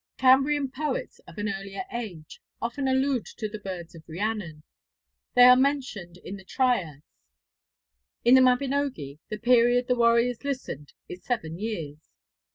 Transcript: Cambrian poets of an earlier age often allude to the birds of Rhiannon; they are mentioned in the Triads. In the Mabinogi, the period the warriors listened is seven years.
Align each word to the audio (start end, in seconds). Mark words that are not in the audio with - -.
Cambrian 0.17 0.71
poets 0.71 1.19
of 1.27 1.37
an 1.37 1.47
earlier 1.47 1.83
age 1.93 2.41
often 2.59 2.87
allude 2.87 3.27
to 3.37 3.47
the 3.47 3.59
birds 3.59 3.93
of 3.93 4.01
Rhiannon; 4.07 4.63
they 5.35 5.43
are 5.43 5.55
mentioned 5.55 6.17
in 6.17 6.37
the 6.37 6.43
Triads. 6.43 7.03
In 8.25 8.33
the 8.33 8.41
Mabinogi, 8.41 9.19
the 9.29 9.37
period 9.37 9.85
the 9.87 9.93
warriors 9.95 10.43
listened 10.43 10.93
is 11.07 11.23
seven 11.23 11.59
years. 11.59 12.09